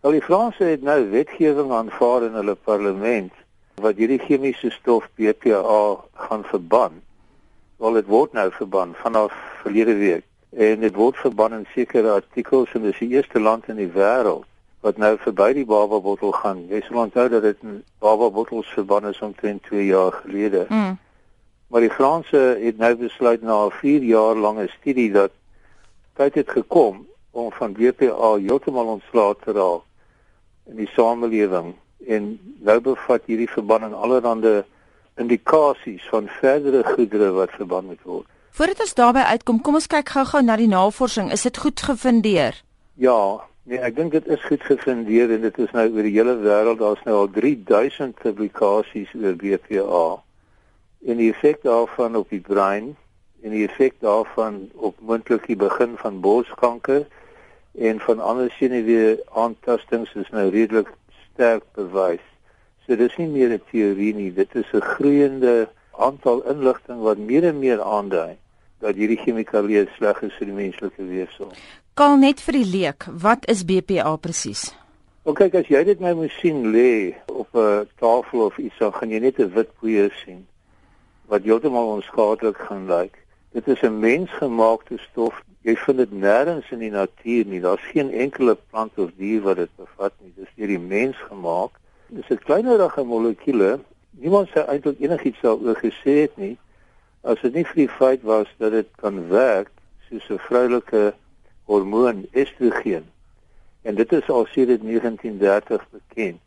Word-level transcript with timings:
Wel 0.00 0.10
die 0.10 0.22
Franse 0.22 0.64
het 0.64 0.82
nou 0.82 1.10
wetgewing 1.10 1.72
aanvaar 1.76 2.22
in 2.22 2.32
hulle 2.32 2.54
parlement 2.54 3.32
wat 3.84 3.98
hierdie 4.00 4.18
chemiese 4.18 4.70
stof 4.72 5.08
BPA 5.14 5.96
gaan 6.28 6.44
verban. 6.44 6.94
Wel 7.76 7.98
dit 7.98 8.06
word 8.08 8.32
nou 8.32 8.46
verban 8.52 8.94
vanaf 8.96 9.34
verlede 9.62 9.94
week 9.98 10.24
en 10.56 10.80
dit 10.80 10.94
word 10.96 11.16
verban 11.20 11.52
in 11.52 11.66
sekere 11.74 12.14
artikels 12.14 12.72
en 12.72 12.86
dis 12.88 12.96
die 12.98 13.10
eerste 13.12 13.40
land 13.40 13.68
in 13.68 13.76
die 13.76 13.90
wêreld 13.92 14.46
wat 14.80 14.96
nou 14.96 15.18
verby 15.20 15.50
die 15.58 15.66
baba 15.68 16.00
bottel 16.00 16.32
gaan. 16.32 16.64
Jy 16.72 16.80
sal 16.86 17.02
onthou 17.04 17.28
dat 17.28 17.44
dit 17.44 17.60
baba 18.00 18.30
bottels 18.32 18.72
verban 18.72 19.10
is 19.12 19.20
omtrent 19.20 19.62
2 19.68 19.84
jaar 19.84 20.16
gelede. 20.22 20.64
Mm. 20.68 20.96
Maar 21.68 21.84
die 21.84 21.92
Franse 21.92 22.40
het 22.62 22.80
nou 22.80 22.94
besluit 23.04 23.42
na 23.42 23.66
'n 23.66 23.76
4 23.84 24.02
jaar 24.02 24.34
lange 24.34 24.68
studie 24.80 25.12
dat 25.12 25.36
tyd 26.16 26.34
het 26.34 26.50
gekom 26.50 27.06
om 27.30 27.52
van 27.52 27.72
BPA 27.72 28.34
heeltemal 28.40 28.96
ontslae 28.96 29.36
te 29.44 29.52
raak 29.52 29.88
in 30.70 30.76
die 30.80 30.90
samelewing 30.94 31.74
en 32.06 32.32
nou 32.64 32.78
bevat 32.80 33.26
hierdie 33.28 33.50
verbanning 33.50 33.94
allerlei 33.94 34.62
indikasies 35.20 36.06
van 36.08 36.28
verdere 36.40 36.84
goedere 36.84 37.30
wat 37.36 37.50
verbân 37.50 37.84
moet 37.84 38.02
word. 38.02 38.26
Voordat 38.50 38.80
ons 38.80 38.94
daarby 38.94 39.22
uitkom, 39.34 39.60
kom 39.60 39.78
ons 39.78 39.88
kyk 39.90 40.08
gou-gou 40.14 40.42
na 40.42 40.56
die 40.58 40.70
navorsing. 40.70 41.30
Is 41.32 41.44
dit 41.46 41.60
goed 41.60 41.80
gefundeer? 41.86 42.56
Ja, 43.00 43.40
nee, 43.68 43.78
ek 43.78 43.96
dink 43.96 44.16
dit 44.16 44.26
is 44.26 44.42
goed 44.48 44.64
gefundeer 44.66 45.30
en 45.36 45.44
dit 45.46 45.60
is 45.62 45.70
nou 45.76 45.86
oor 45.92 46.08
die 46.08 46.16
hele 46.16 46.34
wêreld. 46.42 46.80
Daar's 46.80 47.04
nou 47.06 47.20
al 47.22 47.30
3000 47.36 48.18
publikasies 48.22 49.12
oor 49.20 49.36
BPA 49.38 50.08
en 51.00 51.16
die 51.16 51.30
effek 51.32 51.62
daarvan 51.64 52.18
op 52.18 52.28
die 52.32 52.42
brein 52.44 52.92
en 53.40 53.54
die 53.54 53.64
effek 53.64 53.96
daarvan 54.04 54.66
op 54.76 54.98
moontlike 55.00 55.56
begin 55.56 55.96
van 56.02 56.20
borskanker 56.20 57.06
en 57.78 58.00
van 58.00 58.20
ander 58.20 58.50
senuwee 58.58 59.18
aantastings 59.34 60.14
is 60.14 60.30
nou 60.30 60.48
redelik 60.50 60.90
sterk 61.32 61.64
bewys. 61.74 62.24
So 62.86 62.96
dis 62.96 63.16
nie 63.16 63.28
meer 63.28 63.52
'n 63.52 63.62
teorie 63.70 64.14
nie, 64.14 64.32
dit 64.34 64.54
is 64.54 64.66
'n 64.72 64.80
groeiende 64.80 65.68
aantal 65.98 66.42
inligting 66.42 67.00
wat 67.00 67.18
meer 67.18 67.44
en 67.44 67.58
meer 67.58 67.82
aandui 67.82 68.36
dat 68.78 68.94
hierdie 68.94 69.20
chemikalieë 69.20 69.88
sleg 69.96 70.22
is 70.22 70.36
vir 70.38 70.46
die 70.46 70.56
menslike 70.56 71.04
weefsel. 71.04 71.52
Kaal 71.94 72.16
net 72.16 72.40
vir 72.40 72.52
die 72.52 72.64
leek, 72.64 73.06
wat 73.12 73.48
is 73.48 73.64
BPA 73.64 74.16
presies? 74.16 74.70
Ook 75.22 75.36
kyk 75.36 75.54
as 75.54 75.68
jy 75.68 75.84
dit 75.84 76.00
nou 76.00 76.14
moet 76.14 76.32
sien 76.40 76.72
lê 76.72 77.14
op 77.28 77.48
'n 77.54 77.88
tafel 78.00 78.40
of 78.46 78.58
iets, 78.58 78.78
dan 78.78 78.92
gaan 78.92 79.10
jy 79.10 79.20
net 79.20 79.38
'n 79.38 79.52
wit 79.54 79.68
poeier 79.80 80.12
sien 80.24 80.46
wat 81.30 81.42
heeltemal 81.42 81.92
onskadelik 81.94 82.56
gaan 82.56 82.86
lyk. 82.86 83.14
Dit 83.52 83.68
is 83.68 83.82
'n 83.82 83.98
mensgemaakte 83.98 84.98
stof 84.98 85.42
jy 85.62 85.76
vind 85.76 85.98
dit 86.00 86.12
nêrens 86.12 86.70
in 86.72 86.78
die 86.78 86.90
natuur 86.90 87.46
nie. 87.46 87.60
Daar's 87.60 87.84
geen 87.92 88.12
enkele 88.12 88.56
plant 88.70 88.98
of 88.98 89.10
dier 89.16 89.42
wat 89.44 89.56
dit 89.56 89.72
bevat 89.76 90.12
nie. 90.24 90.32
Dis 90.36 90.48
deur 90.56 90.72
die 90.72 90.78
mens 90.78 91.16
gemaak. 91.28 91.76
Dis 92.08 92.30
'n 92.30 92.38
kleinerige 92.38 93.04
molekuule. 93.04 93.80
Niemand 94.10 94.48
sê 94.48 94.64
eintlik 94.66 95.00
enigiets 95.00 95.40
daaroor 95.40 95.76
gesê 95.76 96.14
het 96.24 96.36
nie 96.36 96.56
as 97.22 97.40
dit 97.40 97.54
nie 97.54 97.64
vir 97.64 97.74
die 97.74 97.88
feit 97.88 98.22
was 98.22 98.48
dat 98.58 98.72
dit 98.72 98.88
kan 98.96 99.28
werk 99.28 99.68
soos 100.08 100.28
'n 100.30 100.38
vroulike 100.38 101.14
hormoon 101.64 102.26
estrogen. 102.32 103.04
En 103.82 103.94
dit 103.94 104.12
is 104.12 104.30
al 104.30 104.46
sedert 104.46 104.82
1930 104.82 105.86
bekend 105.90 106.40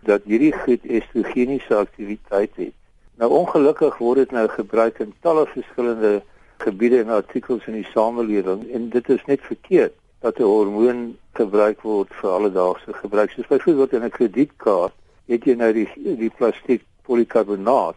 dat 0.00 0.22
hierdie 0.24 0.52
goed 0.52 0.84
estrogeniese 0.86 1.74
aktiwiteit 1.74 2.56
het. 2.56 2.74
Nou 3.16 3.30
ongelukkig 3.30 3.98
word 3.98 4.16
dit 4.16 4.30
nou 4.30 4.48
gebruik 4.48 4.98
in 4.98 5.14
talle 5.20 5.46
verskillende 5.46 6.22
gebiede 6.58 7.00
en 7.00 7.08
artikels 7.08 7.66
in 7.66 7.78
die 7.78 7.88
samelewing 7.92 8.66
en 8.74 8.88
dit 8.90 9.08
is 9.08 9.24
net 9.26 9.40
verkeerd 9.46 9.94
dat 10.20 10.38
'n 10.38 10.42
hormoon 10.42 11.16
gebruik 11.32 11.82
word 11.82 12.08
vir 12.20 12.30
alledaagse 12.30 12.92
gebruik. 12.92 13.30
Soos 13.30 13.46
byvoorbeeld 13.46 13.92
in 13.92 14.04
'n 14.04 14.10
kredietkaart 14.10 14.94
het 15.26 15.44
jy 15.44 15.54
nou 15.54 15.72
die 15.72 15.88
die 16.16 16.30
plastiek 16.30 16.82
polikarbonaat 17.02 17.96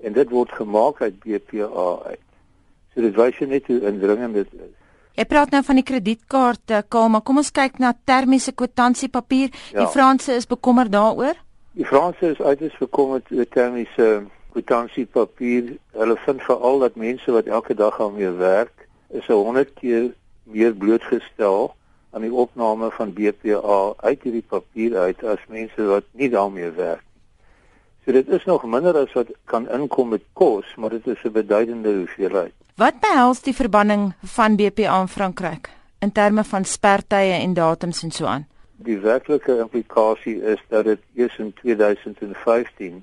en 0.00 0.12
dit 0.12 0.30
word 0.30 0.52
gemaak 0.52 1.02
uit 1.02 1.18
BPA 1.18 1.98
uit. 2.04 2.24
So 2.94 3.00
dit 3.00 3.14
wys 3.14 3.38
net 3.38 3.66
hoe 3.66 3.80
indringend 3.80 4.34
dit 4.34 4.52
is. 4.52 4.74
Jy 5.18 5.24
praat 5.24 5.50
nou 5.50 5.64
van 5.66 5.74
die 5.74 5.84
kredietkaarte, 5.84 6.84
Kaal, 6.88 7.08
maar 7.08 7.24
kom 7.26 7.36
ons 7.36 7.50
kyk 7.50 7.80
na 7.82 7.90
termiese 8.06 8.52
kwitansiepapier. 8.52 9.50
Ja. 9.72 9.80
Die 9.80 9.86
Franse 9.90 10.36
is 10.38 10.46
bekommerd 10.46 10.92
daaroor? 10.92 11.34
Die 11.74 11.86
Franse 11.86 12.30
is 12.30 12.40
uiters 12.40 12.76
bekommerd 12.78 13.26
oor 13.34 13.48
termiese 13.50 14.26
kwitansiepapier. 14.58 15.76
Hulle 15.94 16.16
vind 16.26 16.42
veral 16.42 16.78
dat 16.84 16.96
mense 16.98 17.32
wat 17.32 17.46
elke 17.46 17.74
dag 17.74 18.00
aan 18.00 18.14
mee 18.18 18.30
werk, 18.30 18.88
is 19.08 19.26
'n 19.28 19.32
100 19.32 19.74
keer 19.74 20.14
meer 20.42 20.74
blootgestel 20.74 21.74
aan 22.10 22.20
die 22.20 22.32
opname 22.32 22.90
van 22.90 23.12
BPA 23.12 23.92
uit 23.96 24.22
hierdie 24.22 24.46
papier 24.48 24.96
uit 24.96 25.24
as 25.24 25.44
mense 25.48 25.82
wat 25.82 26.04
nie 26.12 26.30
daarmee 26.30 26.70
werk 26.70 27.04
nie. 27.14 27.22
So 28.04 28.12
dit 28.12 28.28
is 28.28 28.44
nog 28.44 28.64
minder 28.64 28.96
as 28.96 29.12
wat 29.12 29.26
kan 29.44 29.68
inkom 29.68 30.08
met 30.08 30.22
kos, 30.32 30.74
maar 30.76 30.90
dit 30.90 31.06
is 31.06 31.24
'n 31.24 31.32
beduidende 31.32 31.94
hoeveelheid. 31.94 32.54
Wat 32.74 33.00
behels 33.00 33.42
die 33.42 33.54
verbanning 33.54 34.14
van 34.22 34.56
BPA 34.56 35.00
in 35.00 35.08
Frankryk 35.08 35.70
in 35.98 36.12
terme 36.12 36.44
van 36.44 36.64
spertye 36.64 37.32
en 37.32 37.54
datums 37.54 38.02
en 38.02 38.10
so 38.10 38.24
aan? 38.24 38.46
Die 38.76 38.98
werklike 38.98 39.58
implikasie 39.58 40.42
is 40.42 40.62
dat 40.68 40.84
dit 40.84 41.00
eers 41.14 41.38
in 41.38 41.52
2015 41.52 43.02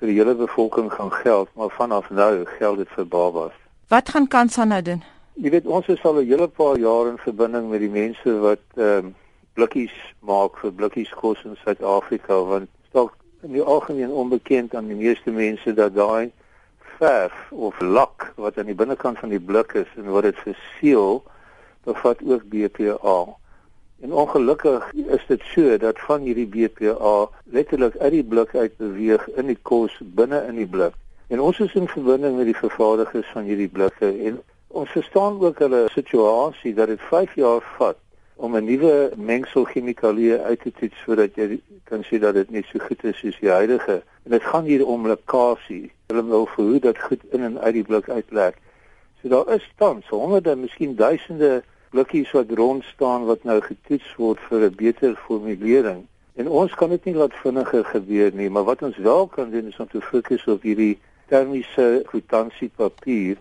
vir 0.00 0.08
die 0.08 0.16
hele 0.16 0.34
bevolking 0.34 0.88
gaan 0.92 1.12
geld, 1.12 1.48
maar 1.54 1.70
vanaf 1.76 2.10
nou 2.10 2.44
geld 2.56 2.80
dit 2.80 2.88
vir 2.96 3.06
babas. 3.06 3.56
Wat 3.92 4.08
gaan 4.08 4.28
Kansa 4.28 4.64
nou 4.64 4.82
doen? 4.82 5.02
Jy 5.40 5.50
weet 5.50 5.66
ons 5.66 5.86
is 5.88 6.02
al 6.04 6.20
'n 6.20 6.26
hele 6.26 6.48
paar 6.48 6.78
jaar 6.78 7.08
in 7.08 7.18
verbinding 7.18 7.70
met 7.70 7.80
die 7.80 7.92
mense 7.92 8.38
wat 8.40 8.64
ehm 8.76 9.06
um, 9.06 9.14
blikkies 9.54 9.96
maak 10.20 10.56
vir 10.62 10.72
blikkies 10.72 11.10
kos 11.10 11.44
in 11.44 11.56
Suid-Afrika 11.64 12.36
want 12.44 12.68
dalk 12.92 13.16
in 13.42 13.52
die 13.52 13.62
algemeen 13.62 14.10
onbekend 14.10 14.74
aan 14.74 14.86
die 14.88 14.96
meeste 14.96 15.30
mense 15.30 15.74
dat 15.74 15.94
daai 15.94 16.30
verf 16.98 17.32
of 17.50 17.80
lak 17.80 18.32
wat 18.36 18.58
aan 18.58 18.70
die 18.70 18.74
binnekant 18.74 19.18
van 19.18 19.28
die 19.28 19.40
blik 19.40 19.72
is 19.72 19.90
en 19.96 20.10
wat 20.14 20.22
dit 20.22 20.36
verseël 20.44 21.22
bevat 21.84 22.18
ook 22.24 22.42
BPA. 22.52 23.18
En 24.00 24.12
ongelukkig 24.12 24.92
is 24.92 25.24
dit 25.26 25.42
so 25.44 25.76
dat 25.76 25.98
van 26.00 26.20
hierdie 26.20 26.46
BPA 26.46 27.28
letterlik 27.44 27.96
uit 27.96 28.12
die 28.12 28.24
blik 28.24 28.54
uit 28.54 28.76
beweeg 28.76 29.28
in 29.28 29.46
die 29.46 29.58
kos 29.62 30.00
binne 30.00 30.40
in 30.48 30.56
die 30.56 30.66
blik. 30.66 30.94
En 31.28 31.40
ons 31.40 31.58
is 31.60 31.74
in 31.74 31.88
verbinding 31.88 32.36
met 32.36 32.48
die 32.48 32.56
vervaardigers 32.56 33.28
van 33.34 33.44
hierdie 33.44 33.68
blikke 33.68 34.08
en 34.28 34.40
ons 34.66 34.90
verstaan 34.90 35.36
ook 35.40 35.58
hulle 35.58 35.82
situasie 35.92 36.72
dat 36.74 36.88
dit 36.88 37.02
5 37.10 37.34
jaar 37.34 37.60
vat 37.76 38.00
om 38.36 38.56
'n 38.56 38.64
nuwe 38.64 39.10
mengsel 39.16 39.64
chemikalieë 39.64 40.40
uit 40.42 40.60
te 40.60 40.72
toets 40.72 41.02
sodat 41.04 41.34
jy 41.34 41.60
kan 41.84 42.02
sien 42.04 42.20
dat 42.20 42.34
dit 42.34 42.50
net 42.50 42.64
so 42.72 42.78
goed 42.78 43.04
is 43.04 43.18
soos 43.18 43.38
die 43.40 43.50
huidige. 43.50 44.02
En 44.24 44.30
dit 44.30 44.42
gaan 44.42 44.64
hier 44.64 44.86
om 44.86 45.06
lekkasie. 45.06 45.92
Hulle 46.06 46.24
wil 46.24 46.46
verhoed 46.46 46.82
dat 46.82 46.98
goed 46.98 47.20
in 47.30 47.42
en 47.42 47.60
uit 47.60 47.74
die 47.74 47.84
blik 47.84 48.08
uitlek. 48.08 48.56
So 49.22 49.28
daar 49.28 49.54
is 49.54 49.72
tans 49.76 50.08
honderde, 50.08 50.56
miskien 50.56 50.96
duisende 50.96 51.62
blikkies 51.90 52.30
wat 52.36 52.50
rond 52.54 52.84
staan 52.84 53.24
wat 53.24 53.44
nou 53.44 53.60
getoets 53.60 54.14
word 54.16 54.40
vir 54.48 54.60
'n 54.70 54.74
beter 54.74 55.16
formulering. 55.26 56.06
En 56.34 56.48
ons 56.48 56.74
kan 56.74 56.88
dit 56.88 57.04
nie 57.04 57.14
laat 57.14 57.34
vinniger 57.42 57.84
gebeur 57.84 58.30
nie, 58.34 58.50
maar 58.50 58.64
wat 58.64 58.82
ons 58.82 58.96
wel 58.96 59.26
kan 59.26 59.50
doen 59.50 59.66
is 59.66 59.78
om 59.78 59.88
te 59.88 60.00
fokus 60.00 60.44
op 60.46 60.62
hierdie 60.62 60.98
termiese 61.28 62.02
kwitansiepapier 62.06 63.36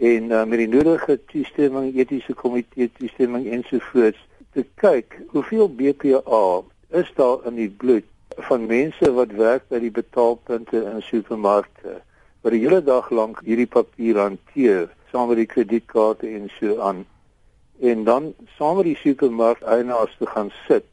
en 0.00 0.30
uh, 0.30 0.44
met 0.44 0.58
die 0.58 0.68
nodige 0.68 1.20
toestemming, 1.30 1.94
etiese 1.94 2.34
komitee 2.34 2.90
toestemming 2.98 3.46
ensovoorts 3.46 4.18
te 4.52 4.64
kyk 4.82 5.20
hoeveel 5.34 5.68
BPA 5.68 6.62
is 6.98 7.12
daar 7.14 7.46
in 7.46 7.54
die 7.54 7.70
bloed 7.70 8.06
van 8.48 8.66
mense 8.66 9.12
wat 9.14 9.34
werk 9.38 9.68
by 9.70 9.78
die 9.82 9.94
betaalpunte 9.94 10.82
in 10.82 11.02
supermarkte 11.06 12.00
wat 12.42 12.52
die 12.54 12.62
hele 12.64 12.82
dag 12.82 13.10
lank 13.14 13.40
hierdie 13.46 13.70
papier 13.70 14.18
hanteer 14.18 14.88
saam 15.12 15.30
met 15.30 15.42
die 15.42 15.50
kredietkaarte 15.50 16.26
en 16.28 16.50
so 16.58 16.78
aan 16.82 17.04
en 17.80 18.04
dan 18.04 18.34
saam 18.56 18.76
met 18.76 18.84
die 18.84 18.96
supermark 18.96 19.62
eienaars 19.62 20.16
te 20.18 20.26
gaan 20.26 20.50
sit 20.66 20.84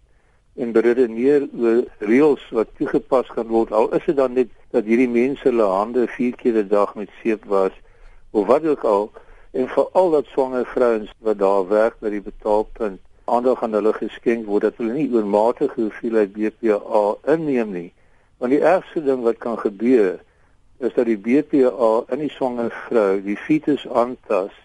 en 0.55 0.71
beredeneer 0.71 1.47
oor 1.57 1.83
reëls 1.99 2.47
wat 2.49 2.73
toegepas 2.77 3.29
gaan 3.35 3.47
word 3.47 3.71
al 3.71 3.91
is 3.97 4.05
dit 4.05 4.15
dan 4.15 4.33
net 4.33 4.49
dat 4.71 4.85
hierdie 4.85 5.09
mense 5.09 5.47
hulle 5.47 5.67
hande 5.73 6.07
4 6.07 6.35
keer 6.35 6.63
'n 6.63 6.67
dag 6.67 6.95
met 6.95 7.09
seep 7.21 7.45
was 7.45 7.71
of 8.31 8.47
wat 8.47 8.65
ook 8.65 8.83
al 8.83 9.11
en 9.51 9.67
vir 9.67 9.87
al 9.91 10.11
dat 10.11 10.25
swanger 10.25 10.65
vrouens 10.65 11.11
wat 11.19 11.39
daar 11.39 11.67
werk 11.67 11.99
by 11.99 12.09
die 12.09 12.23
betaalpunt 12.23 13.01
aandag 13.25 13.63
aan 13.63 13.73
hulle 13.73 13.93
geskenk 13.93 14.45
word 14.45 14.65
dat 14.67 14.79
hulle 14.79 14.95
nie 14.95 15.09
oormatige 15.13 15.81
hoeveelheid 15.81 16.33
BPA 16.35 17.03
inneem 17.33 17.71
nie. 17.71 17.91
Want 18.37 18.55
die 18.55 18.63
ergste 18.63 19.03
ding 19.05 19.21
wat 19.23 19.39
kan 19.43 19.59
gebeur 19.59 20.19
is 20.79 20.93
dat 20.97 21.05
die 21.05 21.19
BPA 21.19 21.91
in 22.15 22.23
die 22.25 22.31
swanger 22.33 22.71
vrou 22.87 23.21
die 23.23 23.37
fetus 23.37 23.85
aantas 23.87 24.55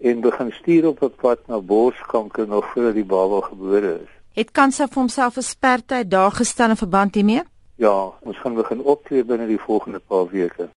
en 0.00 0.20
begin 0.20 0.52
stuur 0.52 0.86
op 0.86 1.02
'n 1.02 1.12
pad 1.20 1.38
na 1.46 1.60
borskanker 1.60 2.46
nog 2.48 2.64
voor 2.72 2.92
die 2.92 3.04
baba 3.04 3.40
gebore 3.40 4.00
is. 4.02 4.08
Het 4.32 4.50
Kansa 4.50 4.86
vir 4.86 4.98
homself 4.98 5.36
'n 5.36 5.42
spertyd 5.42 6.10
daar 6.10 6.32
gestel 6.32 6.68
in 6.68 6.76
verband 6.76 7.14
hiermee? 7.14 7.42
Ja, 7.74 8.12
ons 8.20 8.38
gaan 8.38 8.54
begin 8.54 8.82
optree 8.82 9.24
binne 9.24 9.46
die 9.46 9.60
volgende 9.60 9.98
paar 9.98 10.28
weke. 10.28 10.68